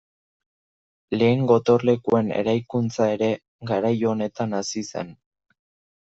Lehen 1.17 1.41
gotorlekuen 1.51 2.31
eraikuntza 2.37 3.07
ere, 3.17 3.29
garai 3.73 3.91
honetan 4.13 4.57
hasi 4.61 4.83
zen. 4.95 5.13